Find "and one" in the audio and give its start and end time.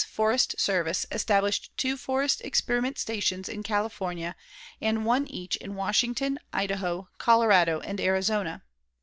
4.81-5.27